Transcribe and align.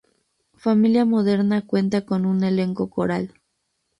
Familia 0.55 1.05
Moderna 1.05 1.61
cuenta 1.67 2.07
con 2.07 2.25
un 2.25 2.43
elenco 2.43 2.89
coral. 2.89 3.35